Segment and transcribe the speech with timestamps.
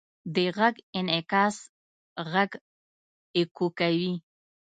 [0.35, 1.55] د غږ انعکاس
[2.31, 2.51] غږ
[3.39, 4.13] اکو کوي.